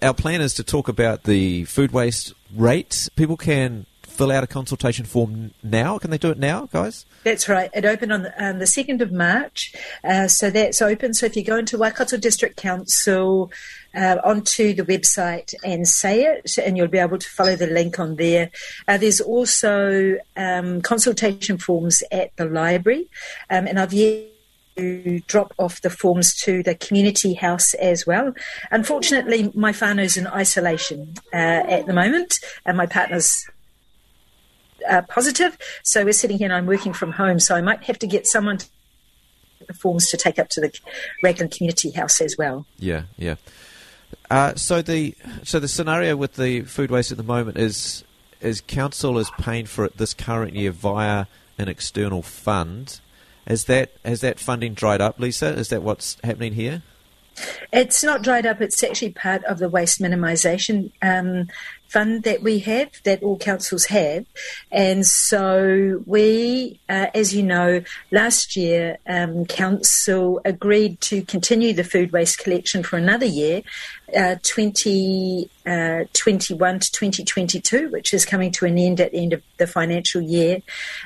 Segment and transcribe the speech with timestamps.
[0.00, 3.08] Our plan is to talk about the food waste rate.
[3.16, 5.98] People can fill out a consultation form now.
[5.98, 7.04] Can they do it now, guys?
[7.24, 7.68] That's right.
[7.74, 9.74] It opened on the, um, the 2nd of March.
[10.04, 11.14] Uh, so that's open.
[11.14, 13.50] So if you go into Waikato District Council,
[13.92, 17.98] uh, onto the website and say it, and you'll be able to follow the link
[17.98, 18.52] on there.
[18.86, 23.08] Uh, there's also um, consultation forms at the library,
[23.50, 24.37] um, and I've yet
[25.26, 28.32] drop off the forms to the community house as well.
[28.70, 33.44] Unfortunately, my whānau's in isolation uh, at the moment, and my partner's
[34.88, 35.56] uh, positive.
[35.82, 37.38] So we're sitting here and I'm working from home.
[37.40, 38.68] So I might have to get someone to
[39.66, 40.72] the forms to take up to the
[41.22, 42.66] Raglan Community House as well.
[42.78, 43.36] Yeah, yeah.
[44.30, 48.04] Uh, so the so the scenario with the food waste at the moment is
[48.40, 51.26] is council is paying for it this current year via
[51.58, 53.00] an external fund.
[53.48, 55.48] Is that has that funding dried up, Lisa?
[55.48, 56.82] Is that what's happening here?
[57.72, 58.60] It's not dried up.
[58.60, 61.48] It's actually part of the waste minimisation um,
[61.88, 64.26] fund that we have, that all councils have.
[64.70, 71.84] And so we, uh, as you know, last year, um, council agreed to continue the
[71.84, 73.62] food waste collection for another year,
[74.16, 79.42] uh, 2021 uh, to 2022, which is coming to an end at the end of
[79.58, 80.62] the financial year.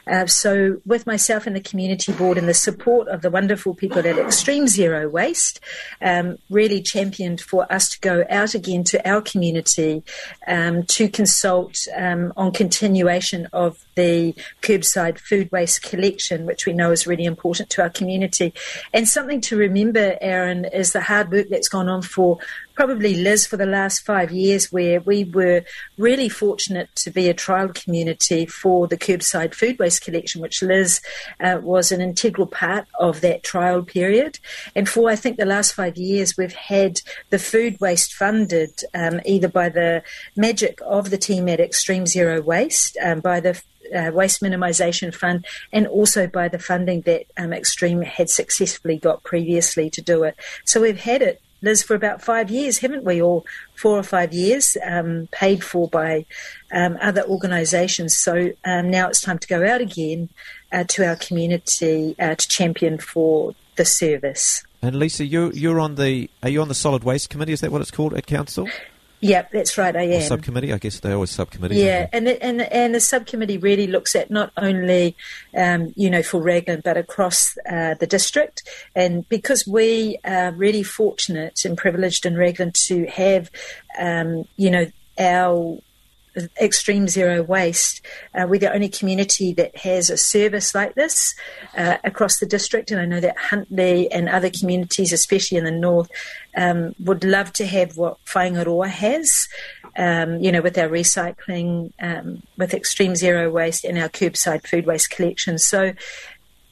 [0.06, 3.98] Uh, so, with myself and the community board and the support of the wonderful people
[3.98, 5.61] at Xtreme Zero Waste,
[6.00, 10.03] um, really championed for us to go out again to our community
[10.47, 16.91] um, to consult um, on continuation of the curbside food waste collection, which we know
[16.91, 18.53] is really important to our community.
[18.93, 22.39] And something to remember, Aaron, is the hard work that's gone on for
[22.75, 25.65] probably Liz for the last five years, where we were
[25.98, 31.01] really fortunate to be a trial community for the curbside food waste collection, which Liz
[31.41, 34.39] uh, was an integral part of that trial period.
[34.75, 39.20] And for I think the last five years, we've had the food waste funded um,
[39.25, 40.03] either by the
[40.37, 43.61] magic of the team at Xtreme Zero Waste, um, by the
[43.95, 49.23] uh, Waste Minimisation Fund, and also by the funding that um, Xtreme had successfully got
[49.23, 50.36] previously to do it.
[50.64, 53.23] So we've had it Liz, for about five years, haven't we?
[53.23, 53.45] Or
[53.77, 56.27] four or five years, um, paid for by
[56.73, 58.19] um, other organisations.
[58.19, 60.29] So um, now it's time to go out again
[60.73, 64.64] uh, to our community uh, to champion for the service.
[64.83, 67.53] And Lisa, you're you're on the are you on the solid waste committee?
[67.53, 68.69] Is that what it's called at council?
[69.25, 69.95] Yeah, that's right.
[69.95, 70.23] I am.
[70.23, 70.73] Subcommittee.
[70.73, 71.77] I guess they're always subcommittee.
[71.77, 75.17] Yeah, and the, and and the subcommittee really looks at not only,
[75.57, 78.69] um, you know, for Raglan but across uh, the district.
[78.97, 83.49] And because we are really fortunate and privileged in Raglan to have,
[83.97, 85.79] um, you know, our
[86.35, 88.01] Xtreme zero waste.
[88.35, 91.35] Uh, we're the only community that has a service like this
[91.77, 95.71] uh, across the district, and I know that Huntly and other communities, especially in the
[95.71, 96.11] north,
[96.57, 99.48] um, would love to have what Whaingaroa has.
[99.95, 104.87] Um, you know, with our recycling, um, with Xtreme zero waste, and our curbside food
[104.87, 105.59] waste collection.
[105.59, 105.92] So.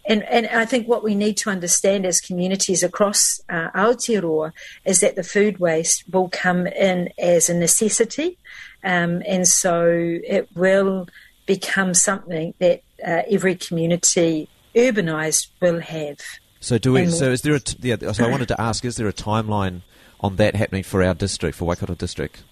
[0.07, 4.53] And, and, I think what we need to understand as communities across uh, Aotearoa
[4.87, 8.39] is that the food waste will come in as a necessity
[8.85, 11.09] um, and so it will
[11.47, 16.19] become something that uh, every community urbanised will have.
[16.61, 17.07] So do we?
[17.07, 17.61] So is there a?
[17.61, 18.13] T- yeah.
[18.13, 19.83] So I wanted to ask: Is there a timeline
[20.21, 22.43] on that happening for our district, for Waikato district?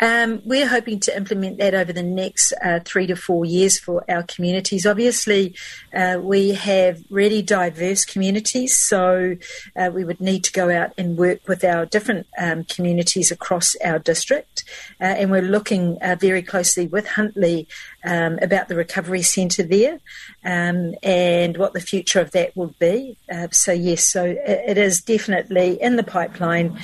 [0.00, 4.04] Um, we're hoping to implement that over the next uh, three to four years for
[4.10, 4.86] our communities.
[4.86, 5.54] Obviously,
[5.94, 9.36] uh, we have really diverse communities, so
[9.76, 13.76] uh, we would need to go out and work with our different um, communities across
[13.84, 14.64] our district.
[15.00, 17.66] Uh, and we're looking uh, very closely with Huntly
[18.04, 19.98] um, about the recovery centre there
[20.44, 23.16] um, and what the future of that will be.
[23.32, 26.78] Uh, so, yes, so it, it is definitely in the pipeline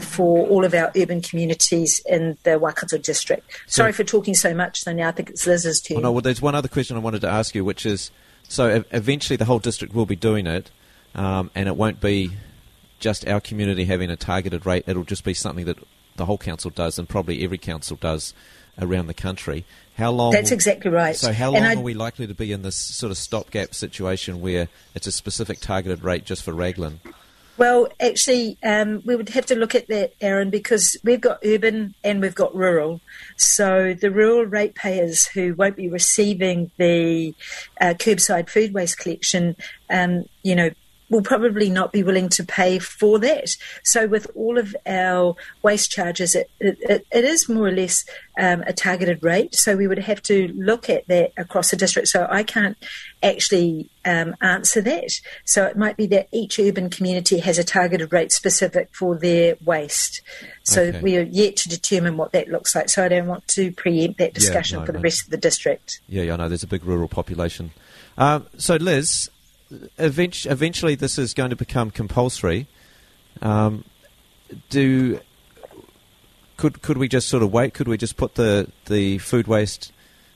[0.00, 3.50] for all of our urban communities in the Waikato district.
[3.66, 5.98] Sorry so, for talking so much, so now I think it's Liz's turn.
[5.98, 8.10] Oh no, well, there's one other question I wanted to ask you, which is
[8.48, 10.70] so eventually the whole district will be doing it,
[11.14, 12.32] um, and it won't be
[13.02, 15.76] just our community having a targeted rate, it'll just be something that
[16.16, 18.32] the whole council does, and probably every council does
[18.80, 19.64] around the country.
[19.96, 20.32] How long?
[20.32, 21.14] That's exactly right.
[21.14, 24.40] So, how long I, are we likely to be in this sort of stopgap situation
[24.40, 27.00] where it's a specific targeted rate just for Raglan?
[27.58, 31.94] Well, actually, um, we would have to look at that, Aaron, because we've got urban
[32.02, 33.00] and we've got rural.
[33.36, 37.34] So the rural ratepayers who won't be receiving the
[37.80, 39.54] uh, curbside food waste collection,
[39.90, 40.70] um, you know,
[41.12, 43.54] will probably not be willing to pay for that.
[43.84, 48.04] So, with all of our waste charges, it, it, it is more or less
[48.38, 49.54] um, a targeted rate.
[49.54, 52.08] So, we would have to look at that across the district.
[52.08, 52.78] So, I can't
[53.22, 55.12] actually um, answer that.
[55.44, 59.56] So, it might be that each urban community has a targeted rate specific for their
[59.64, 60.22] waste.
[60.62, 61.00] So, okay.
[61.02, 62.88] we are yet to determine what that looks like.
[62.88, 65.02] So, I don't want to preempt that discussion yeah, no, for the no.
[65.02, 66.00] rest of the district.
[66.08, 67.72] Yeah, yeah, I know there's a big rural population.
[68.16, 69.30] Um, so, Liz,
[69.98, 72.66] eventually this is going to become compulsory.
[73.40, 73.84] Um,
[74.68, 75.20] do
[76.56, 77.74] could could we just sort of wait?
[77.74, 79.92] Could we just put the the food waste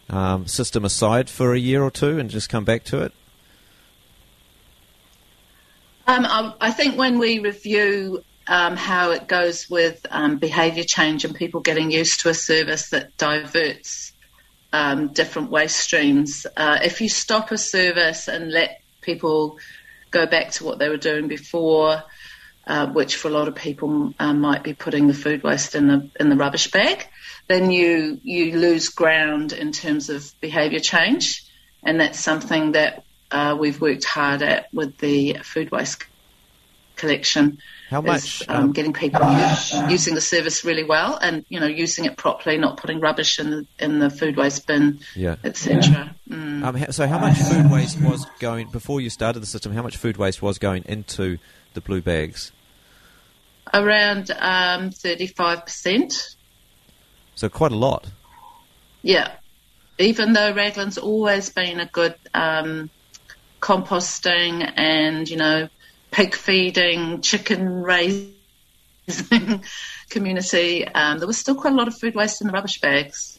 [0.08, 3.12] um, system aside for a year or two and just come back to it?
[6.08, 11.24] Um, I, I, think when we review um, how it goes with um, behaviour change
[11.24, 14.12] and people getting used to a service that diverts
[14.72, 19.58] um, different waste streams, uh, if you stop a service and let people
[20.10, 22.02] go back to what they were doing before,
[22.66, 25.86] uh, which for a lot of people uh, might be putting the food waste in
[25.86, 27.06] the in the rubbish bag,
[27.46, 31.44] then you you lose ground in terms of behaviour change,
[31.82, 36.04] and that's something that uh, we've worked hard at with the food waste
[36.96, 37.58] collection.
[37.88, 38.42] How much?
[38.42, 39.20] Is, um, um, getting people
[39.88, 43.50] using the service really well, and you know, using it properly, not putting rubbish in
[43.50, 45.36] the in the food waste bin, yeah.
[45.44, 46.14] etc.
[46.28, 46.64] Mm.
[46.64, 49.72] Um, so, how much food waste was going before you started the system?
[49.72, 51.38] How much food waste was going into
[51.74, 52.50] the blue bags?
[53.72, 56.36] Around um, thirty-five percent.
[57.36, 58.06] So quite a lot.
[59.02, 59.30] Yeah,
[59.98, 62.90] even though Raglan's always been a good um,
[63.60, 65.68] composting and you know
[66.16, 68.32] pig feeding, chicken raising
[70.08, 73.38] community, um, there was still quite a lot of food waste in the rubbish bags.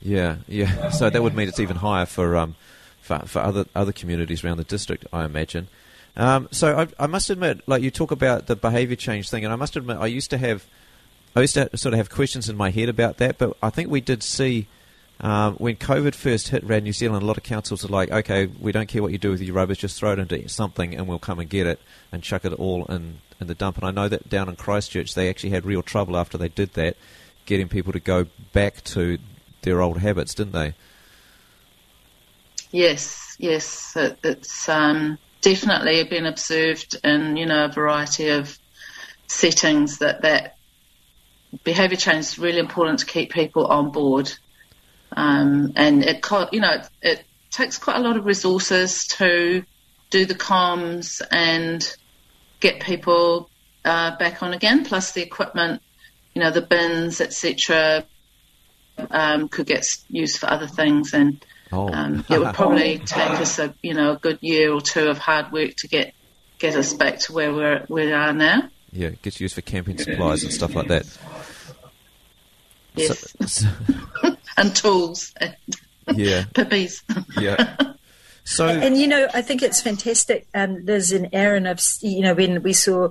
[0.00, 0.90] Yeah, yeah.
[0.90, 2.54] So that would mean it's even higher for um,
[3.00, 5.66] for, for other other communities around the district, I imagine.
[6.16, 9.52] Um, so I, I, must admit, like you talk about the behaviour change thing, and
[9.52, 10.66] I must admit, I used to have,
[11.34, 13.90] I used to sort of have questions in my head about that, but I think
[13.90, 14.66] we did see
[15.22, 18.46] um, when COVID first hit Rad New Zealand, a lot of councils are like, okay,
[18.46, 21.06] we don't care what you do with your rubbish, just throw it into something and
[21.06, 21.80] we'll come and get it
[22.10, 23.76] and chuck it all in, in the dump.
[23.78, 26.72] And I know that down in Christchurch, they actually had real trouble after they did
[26.72, 26.96] that,
[27.46, 29.18] getting people to go back to
[29.62, 30.74] their old habits, didn't they?
[32.72, 33.96] Yes, yes.
[33.96, 38.58] It, it's um, definitely been observed in, you know, a variety of
[39.28, 40.56] settings that that
[41.62, 44.32] behaviour change is really important to keep people on board
[45.16, 49.62] um, and it, you know, it, it, takes quite a lot of resources to
[50.08, 51.96] do the comms and
[52.60, 53.50] get people
[53.84, 54.86] uh, back on again.
[54.86, 55.82] Plus the equipment,
[56.34, 58.06] you know, the bins, etc.,
[59.10, 61.92] um, could get used for other things, and oh.
[61.92, 65.18] um, it would probably take us a you know a good year or two of
[65.18, 66.14] hard work to get
[66.58, 68.68] get us back to where we're we are now.
[68.92, 71.06] Yeah, it gets used for camping supplies and stuff like that.
[72.94, 73.34] Yes.
[73.46, 75.56] So, so and tools and
[76.14, 76.44] yeah.
[76.54, 77.02] puppies.
[77.38, 77.76] yeah.
[78.44, 80.48] So and you know, I think it's fantastic.
[80.52, 83.10] Um, there's an Aaron of you know when we saw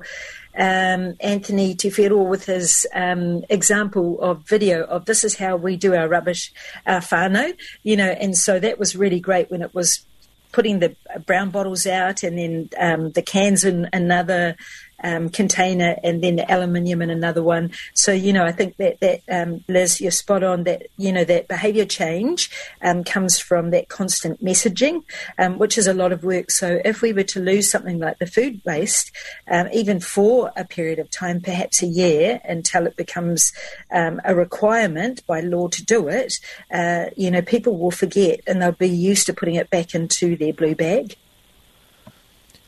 [0.58, 5.96] um, Anthony Tufero with his um, example of video of this is how we do
[5.96, 6.52] our rubbish,
[6.86, 10.06] our whānau, you know, and so that was really great when it was
[10.52, 10.96] putting the
[11.26, 14.56] brown bottles out and then um, the cans in another
[15.04, 17.72] um, container and then the aluminium in another one.
[17.94, 21.24] So, you know, I think that, that um, Liz, you're spot on that, you know,
[21.24, 22.50] that behaviour change
[22.82, 25.04] um, comes from that constant messaging,
[25.38, 26.52] um, which is a lot of work.
[26.52, 29.12] So if we were to lose something like the food waste,
[29.50, 33.52] um, even for a period of time, perhaps a year, until it becomes
[33.92, 36.40] um, a requirement by law to do it,
[36.74, 40.36] uh, you know, people will forget and they'll be used to putting it back into
[40.36, 41.16] their blue bag.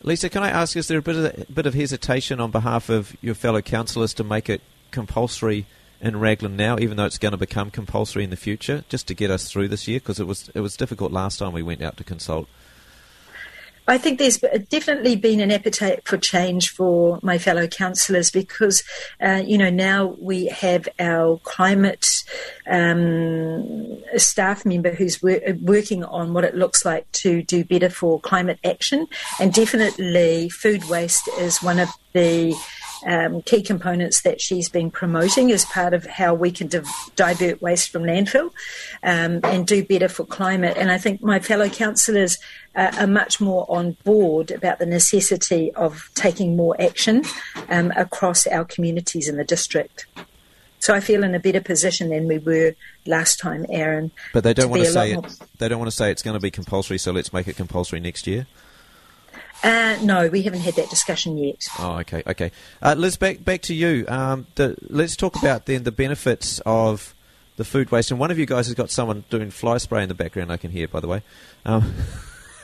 [0.05, 2.89] Lisa, can I ask, is there a bit of, a bit of hesitation on behalf
[2.89, 5.65] of your fellow councillors to make it compulsory
[6.01, 9.13] in Raglan now, even though it's going to become compulsory in the future, just to
[9.13, 10.01] get us through this year?
[10.01, 12.49] Because it was, it was difficult last time we went out to consult.
[13.87, 14.37] I think there's
[14.69, 18.83] definitely been an appetite for change for my fellow councillors because,
[19.21, 22.07] uh, you know, now we have our climate
[22.67, 28.21] um, staff member who's wor- working on what it looks like to do better for
[28.21, 29.07] climate action.
[29.39, 32.55] And definitely food waste is one of the
[33.05, 37.61] um, key components that she's been promoting as part of how we can div- divert
[37.61, 38.51] waste from landfill
[39.03, 40.77] um, and do better for climate.
[40.77, 42.37] And I think my fellow councillors
[42.75, 47.23] uh, are much more on board about the necessity of taking more action
[47.69, 50.05] um, across our communities in the district.
[50.79, 54.11] So I feel in a better position than we were last time, Aaron.
[54.33, 56.41] But they don't want to say it, they don't want to say it's going to
[56.41, 56.97] be compulsory.
[56.97, 58.47] So let's make it compulsory next year.
[59.63, 61.65] Uh, no, we haven't had that discussion yet.
[61.79, 62.51] Oh, okay, okay.
[62.81, 64.05] Uh, Liz, back back to you.
[64.09, 67.15] Um, the, let's talk about then the benefits of
[67.55, 68.11] the food waste.
[68.11, 70.51] And one of you guys has got someone doing fly spray in the background.
[70.51, 71.23] I can hear, by the way.
[71.65, 71.93] Um,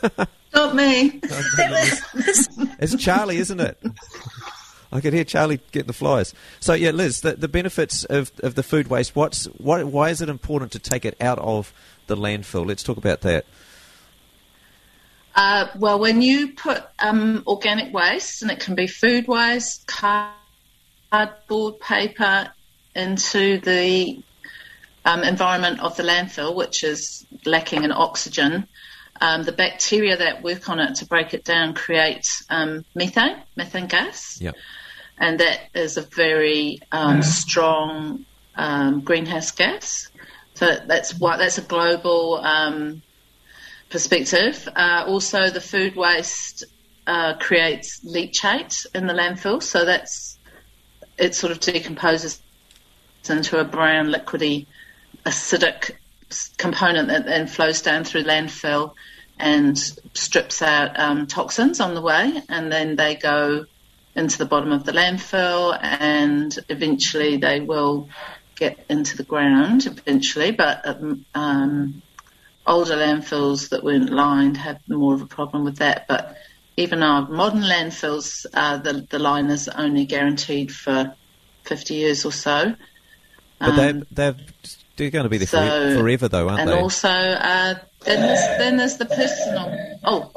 [0.54, 1.20] Not me.
[1.24, 3.82] it's Charlie, isn't it?
[4.92, 6.34] I could hear Charlie getting the flies.
[6.60, 9.16] So yeah, Liz, the, the benefits of, of the food waste.
[9.16, 11.72] What's what, why is it important to take it out of
[12.08, 12.66] the landfill?
[12.66, 13.46] Let's talk about that.
[15.36, 21.80] Uh, well, when you put um, organic waste, and it can be food waste, cardboard,
[21.80, 22.52] paper,
[22.96, 24.22] into the
[25.06, 28.68] um, environment of the landfill, which is lacking in oxygen,
[29.22, 33.88] um, the bacteria that work on it to break it down create um, methane, methane
[33.88, 34.40] gas.
[34.42, 34.56] Yep.
[35.18, 38.26] And that is a very um, strong
[38.56, 40.10] um, greenhouse gas.
[40.54, 43.02] So that's why that's a global um,
[43.90, 44.68] perspective.
[44.74, 46.64] Uh, also, the food waste
[47.10, 50.38] uh, creates leachate in the landfill, so that's
[51.18, 51.34] it.
[51.34, 52.40] Sort of decomposes
[53.28, 54.68] into a brown, liquidy,
[55.26, 55.92] acidic
[56.58, 58.94] component that then flows down through landfill
[59.40, 59.78] and
[60.14, 63.66] strips out um, toxins on the way, and then they go
[64.16, 68.08] into the bottom of the landfill, and eventually they will
[68.56, 70.52] get into the ground eventually.
[70.52, 72.04] But um, um,
[72.68, 76.08] older landfills that weren't lined had more of a problem with that.
[76.08, 76.38] But
[76.80, 81.14] even our modern landfills, uh, the the line is only guaranteed for
[81.66, 82.74] 50 years or so.
[83.60, 84.36] But um, they're, they're,
[84.96, 86.74] they're going to be there so, forever, though, aren't and they?
[86.74, 90.00] And also, uh, then, there's, then there's the personal.
[90.06, 90.32] Oh,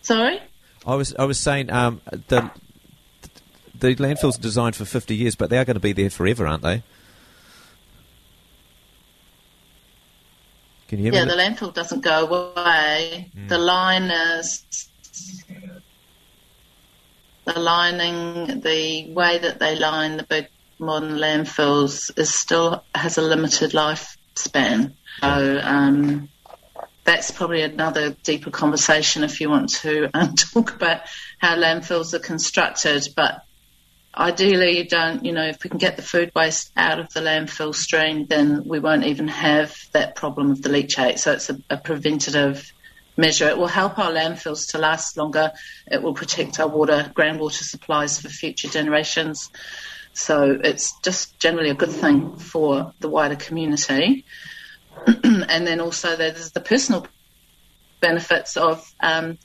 [0.00, 0.40] sorry.
[0.86, 2.50] I was I was saying um, the
[3.78, 6.46] the landfills are designed for 50 years, but they are going to be there forever,
[6.46, 6.82] aren't they?
[10.88, 11.30] Can you hear yeah, me?
[11.30, 13.30] the landfill doesn't go away.
[13.36, 13.48] Mm.
[13.48, 14.87] The line is
[17.52, 23.22] the lining, the way that they line the big modern landfills is still has a
[23.22, 24.92] limited lifespan.
[25.20, 26.28] So um,
[27.04, 31.00] that's probably another deeper conversation if you want to um, talk about
[31.38, 33.08] how landfills are constructed.
[33.16, 33.42] But
[34.14, 37.20] ideally, you don't, you know, if we can get the food waste out of the
[37.20, 41.18] landfill stream, then we won't even have that problem of the leachate.
[41.18, 42.72] So it's a, a preventative
[43.18, 43.48] measure.
[43.48, 45.52] It will help our landfills to last longer.
[45.90, 49.50] It will protect our water, groundwater supplies for future generations.
[50.14, 54.24] So it's just generally a good thing for the wider community.
[55.06, 57.06] and then also there's the personal
[58.00, 59.38] benefits of um,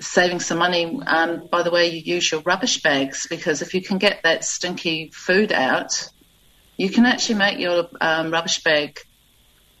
[0.00, 3.82] saving some money um, by the way you use your rubbish bags because if you
[3.82, 6.08] can get that stinky food out,
[6.76, 8.98] you can actually make your um, rubbish bag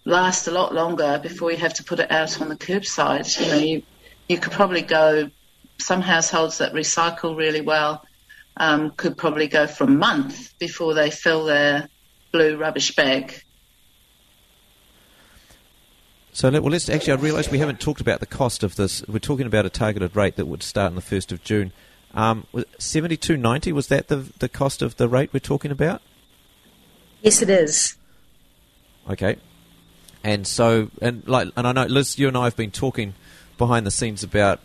[0.08, 3.38] last a lot longer before you have to put it out on the curbside.
[3.40, 3.82] You know, you
[4.28, 5.30] you could probably go
[5.78, 8.04] some households that recycle really well
[8.56, 11.88] um, could probably go for a month before they fill their
[12.32, 13.42] blue rubbish bag.
[16.32, 17.12] So well, let's actually.
[17.12, 19.06] I realise we haven't talked about the cost of this.
[19.08, 21.72] We're talking about a targeted rate that would start on the first of June.
[22.14, 22.46] Um,
[22.78, 26.00] Seventy two ninety was that the the cost of the rate we're talking about?
[27.22, 27.96] Yes, it is.
[29.10, 29.38] Okay,
[30.24, 33.14] and so and like and I know Liz, you and I have been talking
[33.56, 34.60] behind the scenes about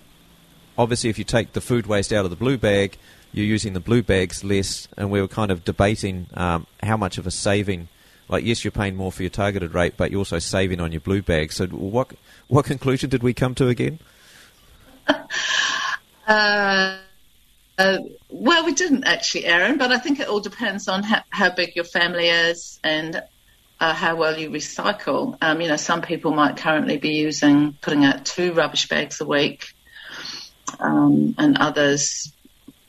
[0.78, 2.98] obviously if you take the food waste out of the blue bag,
[3.32, 7.18] you're using the blue bags less, and we were kind of debating um, how much
[7.18, 7.88] of a saving.
[8.30, 11.02] Like, yes, you're paying more for your targeted rate, but you're also saving on your
[11.02, 11.52] blue bag.
[11.52, 12.14] So, what
[12.48, 14.00] what conclusion did we come to again?
[16.26, 17.00] Uh,
[17.78, 17.98] uh,
[18.30, 21.76] well, we didn't actually, Aaron, but I think it all depends on how, how big
[21.76, 23.22] your family is and
[23.84, 25.38] uh, how well you recycle.
[25.42, 29.26] Um, you know, some people might currently be using putting out two rubbish bags a
[29.26, 29.74] week,
[30.80, 32.32] um, and others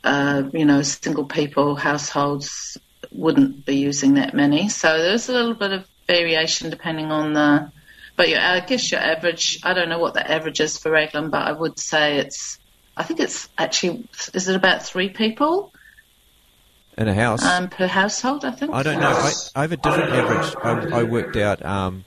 [0.05, 2.77] uh, you know, single people, households
[3.11, 4.69] wouldn't be using that many.
[4.69, 7.71] So there's a little bit of variation depending on the.
[8.15, 9.59] But yeah, I guess your average.
[9.63, 12.59] I don't know what the average is for Raglan, but I would say it's.
[12.95, 14.07] I think it's actually.
[14.33, 15.73] Is it about three people?
[16.97, 18.73] In a house um, per household, I think.
[18.73, 19.09] I don't know.
[19.09, 20.55] I, I have a different average.
[20.93, 22.05] I, I worked out um,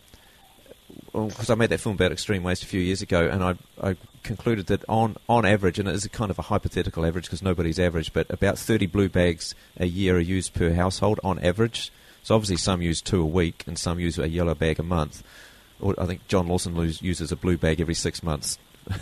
[1.13, 3.97] because I made that film about Xtreme waste a few years ago, and I, I
[4.23, 7.43] concluded that on, on average, and it is a kind of a hypothetical average because
[7.43, 11.93] nobody's average, but about 30 blue bags a year are used per household on average.
[12.23, 15.23] So obviously some use two a week, and some use a yellow bag a month.
[15.81, 18.59] Or I think John Lawson uses a blue bag every six months,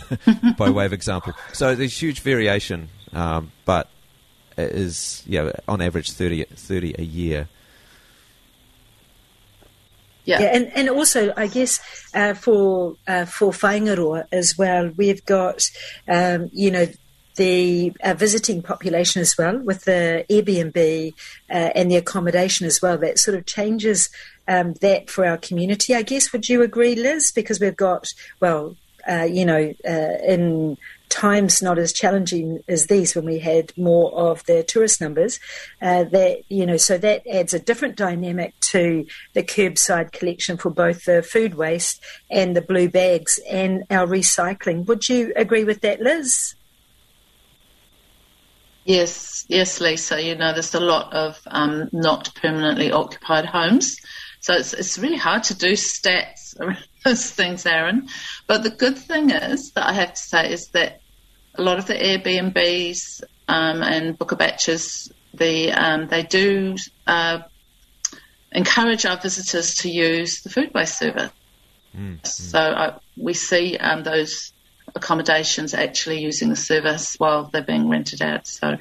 [0.59, 1.33] by way of example.
[1.52, 3.88] So there's huge variation, um, but
[4.57, 7.49] it is yeah on average 30, 30 a year.
[10.25, 10.41] Yeah.
[10.41, 11.79] yeah, and, and also I guess
[12.13, 15.71] uh, for uh, for Whaingaroa as well, we've got
[16.09, 16.87] um, you know
[17.37, 21.15] the uh, visiting population as well with the Airbnb
[21.51, 22.99] uh, and the accommodation as well.
[22.99, 24.11] That sort of changes
[24.49, 26.33] um, that for our community, I guess.
[26.33, 27.31] Would you agree, Liz?
[27.31, 28.77] Because we've got well,
[29.09, 30.77] uh, you know, uh, in
[31.09, 35.39] times not as challenging as these when we had more of the tourist numbers.
[35.81, 40.71] Uh, that you know so that adds a different dynamic to the curbside collection for
[40.71, 44.87] both the food waste and the blue bags and our recycling.
[44.87, 46.55] Would you agree with that liz?
[48.85, 50.23] Yes, yes, Lisa.
[50.23, 53.97] You know, there's a lot of um, not permanently occupied homes,
[54.41, 56.55] so it's it's really hard to do stats
[57.07, 58.09] those things, Aaron.
[58.47, 61.01] But the good thing is that I have to say is that
[61.55, 67.39] a lot of the Airbnbs um, and Bookabaches, the um, they do uh,
[68.53, 71.31] encourage our visitors to use the food waste service.
[71.97, 74.53] Mm, so uh, we see um, those
[74.95, 78.47] accommodations actually using the service while they're being rented out.
[78.47, 78.77] So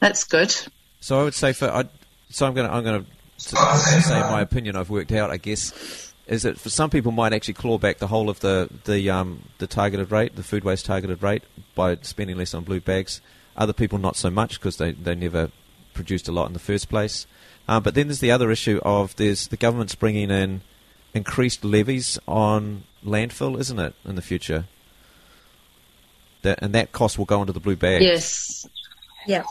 [0.00, 0.54] that's good.
[1.00, 1.84] So I would say for I,
[2.28, 3.06] so I'm going to I'm going
[3.38, 3.56] to
[4.02, 4.76] say my opinion.
[4.76, 5.30] I've worked out.
[5.30, 8.70] I guess is that for some people might actually claw back the whole of the
[8.84, 11.42] the um, the targeted rate, the food waste targeted rate,
[11.74, 13.20] by spending less on blue bags.
[13.56, 15.50] Other people not so much because they they never
[15.92, 17.26] produced a lot in the first place.
[17.68, 20.62] Uh, but then there's the other issue of there's the government's bringing in
[21.12, 24.64] increased levies on landfill, isn't it, in the future?
[26.42, 28.02] that, and that cost will go into the blue bag.
[28.02, 28.66] Yes.
[29.26, 29.44] Yeah.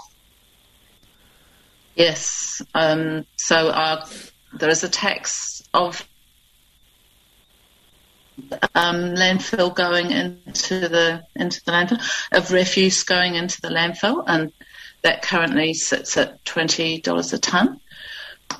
[1.95, 2.61] Yes.
[2.73, 4.05] Um, so uh,
[4.53, 6.07] there is a tax of
[8.75, 14.51] um, landfill going into the into the landfill of refuse going into the landfill, and
[15.01, 17.79] that currently sits at twenty dollars a ton,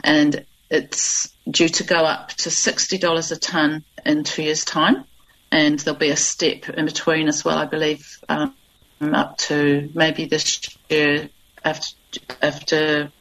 [0.04, 5.06] and it's due to go up to sixty dollars a ton in two years' time
[5.52, 8.54] and there'll be a step in between as well, I believe, um,
[9.02, 11.30] up to maybe this year
[11.64, 11.96] after,
[12.42, 13.12] after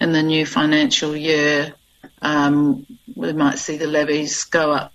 [0.00, 1.74] in the new financial year,
[2.22, 4.92] um, we might see the levies go up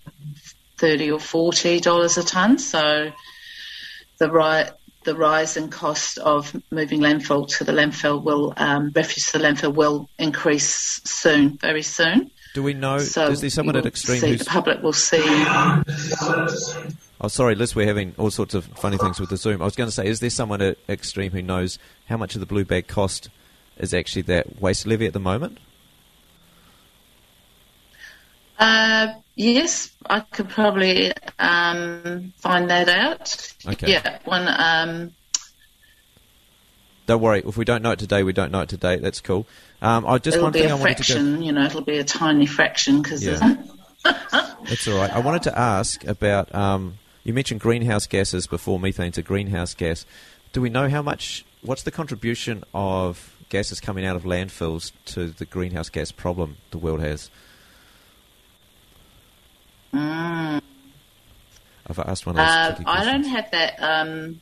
[0.81, 2.57] thirty or forty dollars a ton.
[2.57, 3.11] So
[4.17, 4.71] the right
[5.03, 9.43] the rise in cost of moving landfill to the landfill will um, refuse to the
[9.45, 12.29] landfill will increase soon, very soon.
[12.53, 12.99] Do we know?
[12.99, 15.23] So is there someone at Xtreme see, the public will see?
[17.23, 17.75] Oh, sorry, Liz.
[17.75, 19.61] We're having all sorts of funny things with the Zoom.
[19.61, 22.41] I was going to say, is there someone at Xtreme who knows how much of
[22.41, 23.29] the blue bag cost
[23.77, 25.59] is actually that waste levy at the moment?
[28.59, 33.53] Uh, yes, I could probably um, find that out.
[33.67, 33.91] Okay.
[33.91, 34.47] Yeah, one.
[34.47, 35.13] Um,
[37.07, 37.41] don't worry.
[37.45, 38.97] If we don't know it today, we don't know it today.
[38.97, 39.47] That's cool.
[39.81, 41.45] Um, I just it'll one be thing a I wanted fraction, to go.
[41.45, 43.25] You know, it'll be a tiny fraction because.
[43.25, 43.55] Yeah.
[44.03, 45.11] That's all right.
[45.11, 46.53] I wanted to ask about.
[46.53, 48.79] Um, you mentioned greenhouse gases before.
[48.79, 50.05] Methane's a greenhouse gas.
[50.53, 51.45] Do we know how much?
[51.61, 56.77] What's the contribution of gases coming out of landfills to the greenhouse gas problem the
[56.77, 57.29] world has?
[59.93, 60.61] Mm.
[61.87, 62.85] I've asked one of those.
[62.85, 64.39] Uh, I don't have that um,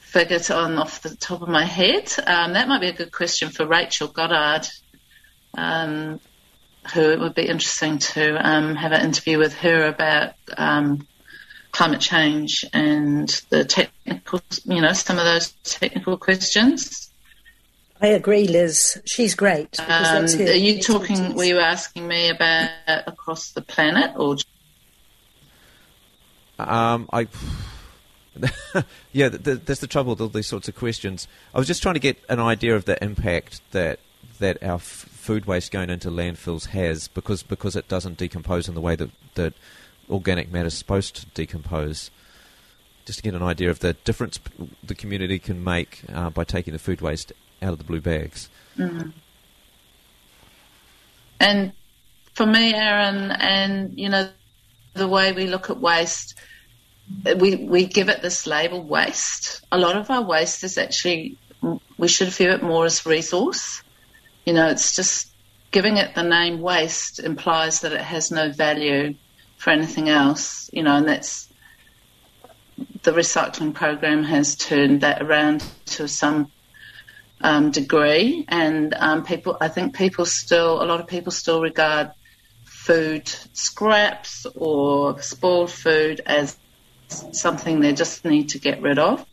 [0.00, 2.12] figure on off the top of my head.
[2.26, 4.68] Um, that might be a good question for Rachel Goddard,
[5.56, 6.20] um,
[6.92, 11.06] who it would be interesting to um, have an interview with her about um,
[11.72, 17.09] climate change and the technical, you know, some of those technical questions.
[18.02, 19.00] I agree, Liz.
[19.04, 19.78] She's great.
[19.80, 21.34] Um, are you talking?
[21.34, 24.36] Were you asking me about across the planet, or?
[26.58, 27.28] Um, I.
[29.12, 31.28] yeah, the, the, that's the trouble with all these sorts of questions.
[31.54, 34.00] I was just trying to get an idea of the impact that
[34.38, 38.74] that our f- food waste going into landfills has, because because it doesn't decompose in
[38.74, 39.52] the way that that
[40.08, 42.10] organic matter is supposed to decompose.
[43.04, 44.38] Just to get an idea of the difference
[44.82, 48.48] the community can make uh, by taking the food waste out of the blue bags.
[48.76, 49.12] Mm.
[51.38, 51.72] And
[52.34, 54.28] for me, Aaron, and you know,
[54.94, 56.34] the way we look at waste,
[57.24, 59.62] we we give it this label waste.
[59.72, 61.38] A lot of our waste is actually
[61.98, 63.82] we should view it more as resource.
[64.44, 65.28] You know, it's just
[65.70, 69.14] giving it the name waste implies that it has no value
[69.56, 70.70] for anything else.
[70.72, 71.48] You know, and that's
[73.02, 76.50] the recycling program has turned that around to some
[77.40, 82.12] um, degree, and um, people, I think people still, a lot of people still regard
[82.64, 86.58] food scraps or spoiled food as
[87.08, 89.24] something they just need to get rid of,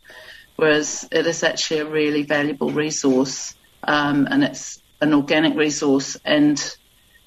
[0.56, 6.76] whereas it is actually a really valuable resource, um, and it's an organic resource, and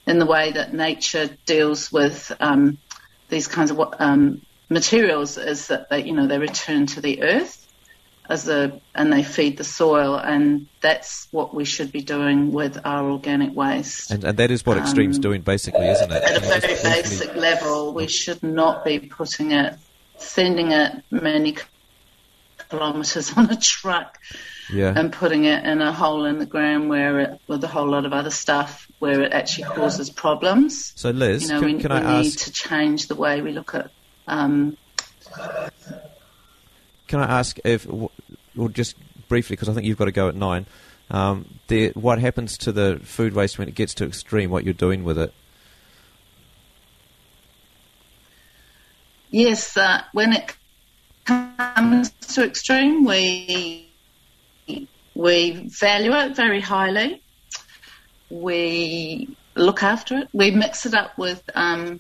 [0.08, 2.78] in the way that nature deals with um,
[3.30, 7.62] these kinds of um, materials is that they, you know, they return to the earth
[8.30, 12.80] as a, and they feed the soil, and that's what we should be doing with
[12.86, 14.12] our organic waste.
[14.12, 16.24] And, and that is what Xtreme's um, doing, basically, isn't it?
[16.24, 19.76] At a very basic level, we should not be putting it,
[20.18, 21.58] sending it many
[22.70, 24.18] kilometres on a truck.
[24.72, 24.94] Yeah.
[24.96, 28.06] and putting it in a hole in the ground where it, with a whole lot
[28.06, 30.94] of other stuff where it actually causes problems.
[30.96, 32.46] So, Liz, you know, can, we, can we I need ask?
[32.46, 33.92] to change the way we look at
[34.28, 34.78] um,
[37.12, 37.86] can I ask if,
[38.58, 38.96] or just
[39.28, 40.66] briefly, because I think you've got to go at nine,
[41.10, 44.74] um, the, what happens to the food waste when it gets to Xtreme, what you're
[44.74, 45.34] doing with it?
[49.30, 50.56] Yes, uh, when it
[51.26, 53.88] comes to Xtreme, we
[55.14, 57.22] we value it very highly.
[58.30, 60.30] We look after it.
[60.32, 62.00] We mix it up with um,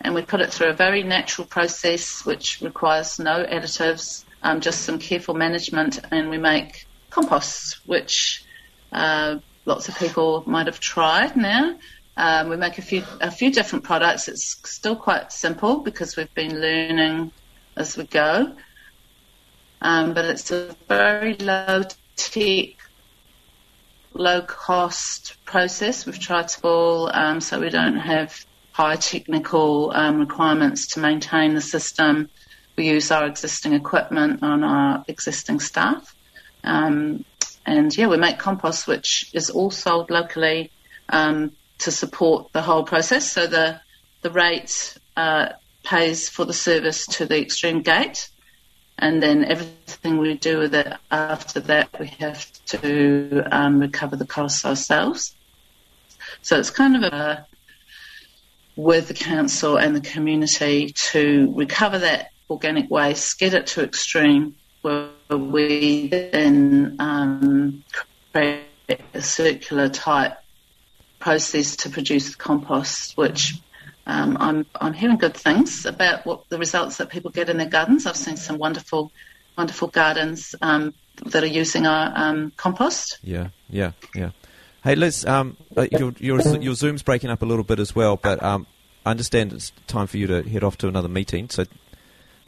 [0.00, 4.82] and we put it through a very natural process which requires no additives, um, just
[4.82, 8.44] some careful management, and we make composts, which
[8.92, 9.36] uh,
[9.66, 11.76] lots of people might have tried now.
[12.16, 14.28] Um, we make a few a few different products.
[14.28, 17.32] It's still quite simple because we've been learning
[17.76, 18.54] as we go,
[19.80, 21.84] um, but it's a very low
[22.16, 22.76] tech,
[24.12, 26.04] low cost process.
[26.04, 31.54] We've tried to all um, so we don't have high technical um, requirements to maintain
[31.54, 32.28] the system.
[32.76, 36.14] We use our existing equipment on our existing staff.
[36.64, 37.24] Um,
[37.66, 40.70] and yeah, we make compost, which is all sold locally
[41.08, 43.30] um, to support the whole process.
[43.30, 43.80] So the
[44.22, 45.50] the rate uh,
[45.82, 48.30] pays for the service to the Xtreme gate,
[48.98, 54.26] and then everything we do with it after that, we have to um, recover the
[54.26, 55.34] costs ourselves.
[56.42, 57.46] So it's kind of a
[58.82, 64.52] with the council and the community to recover that organic waste, get it to Xtreme,
[64.82, 67.84] where we then um,
[68.32, 68.64] create
[69.14, 70.38] a circular type
[71.18, 73.54] process to produce compost, which
[74.06, 77.68] um, I'm I'm hearing good things about what the results that people get in their
[77.68, 78.06] gardens.
[78.06, 79.12] I've seen some wonderful
[79.58, 80.94] wonderful gardens um,
[81.26, 83.18] that are using our um, compost.
[83.22, 84.30] Yeah, yeah, yeah.
[84.82, 88.16] Hey Liz, um, uh, your, your, your Zoom's breaking up a little bit as well,
[88.16, 88.66] but um,
[89.04, 91.50] I understand it's time for you to head off to another meeting.
[91.50, 91.66] So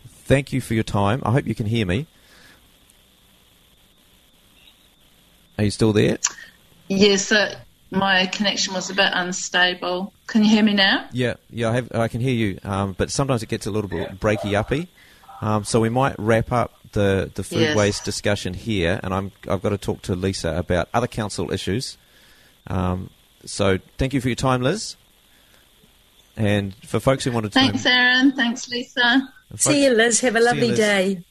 [0.09, 1.21] thank you for your time.
[1.27, 2.07] I hope you can hear me.
[5.59, 6.17] Are you still there?
[6.89, 7.55] Yes, uh,
[7.91, 10.15] my connection was a bit unstable.
[10.27, 11.07] Can you hear me now?
[11.13, 13.91] Yeah, yeah, I, have, I can hear you, um, but sometimes it gets a little
[13.91, 14.89] bit breaky uppy.
[15.43, 17.77] Um, so we might wrap up the, the food yes.
[17.77, 21.99] waste discussion here, and I'm, I've got to talk to Lisa about other council issues.
[22.67, 23.11] Um,
[23.45, 24.97] so thank you for your time, Liz.
[26.37, 28.33] And for folks who wanted to Thanks, Aaron.
[28.33, 29.33] Thanks, Lisa.
[29.51, 30.21] Folks, see you, Liz.
[30.21, 31.25] Have a lovely you, day.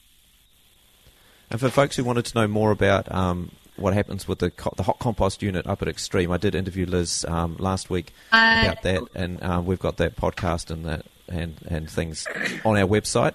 [1.49, 4.73] And for folks who wanted to know more about um, what happens with the co-
[4.77, 8.61] the hot compost unit up at Xtreme, I did interview Liz um, last week uh,
[8.63, 12.27] about that, and um, we've got that podcast and that and and things
[12.63, 13.33] on our website.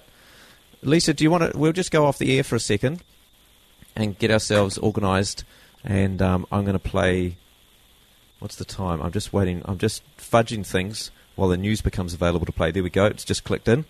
[0.81, 1.57] Lisa, do you want to?
[1.57, 3.03] We'll just go off the air for a second
[3.95, 5.43] and get ourselves organised,
[5.83, 7.35] and um, I'm going to play
[8.39, 9.01] What's the time?
[9.01, 9.61] I'm just waiting.
[9.65, 12.71] I'm just fudging things while the news becomes available to play.
[12.71, 13.05] There we go.
[13.05, 13.85] It's just clicked in.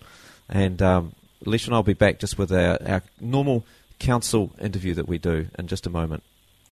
[0.50, 1.14] And um,
[1.46, 3.66] and I will be back just with our, our normal
[4.00, 6.24] council interview that we do in just a moment.